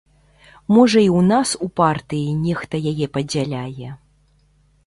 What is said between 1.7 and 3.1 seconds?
партыі нехта яе